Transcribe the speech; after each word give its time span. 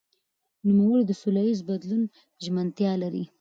نوموړي 0.67 1.03
د 1.07 1.11
سولهییز 1.21 1.59
بدلون 1.69 2.03
ژمنتیا 2.43 2.93
لري. 3.03 3.23